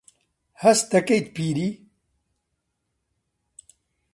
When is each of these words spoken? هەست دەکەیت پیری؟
هەست 0.61 0.85
دەکەیت 0.93 1.25
پیری؟ 1.35 1.69